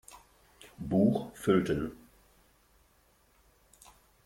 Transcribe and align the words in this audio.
Buch 0.79 1.29
füllten. 1.35 1.91